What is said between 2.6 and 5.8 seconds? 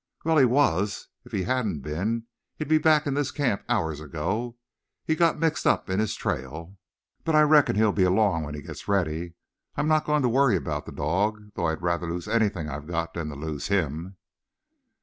been back in this camp hours ago. He's got mixed